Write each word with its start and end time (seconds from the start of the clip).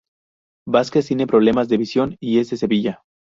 Vázquez 0.67 1.05
tiene 1.05 1.27
problemas 1.27 1.69
de 1.69 1.77
visión 1.77 2.17
y 2.19 2.39
es 2.39 2.49
de 2.49 2.57
Sevilla. 2.57 3.03